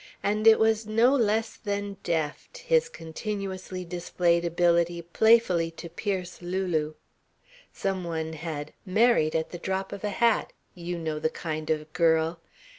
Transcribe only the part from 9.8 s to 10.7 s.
of the hat.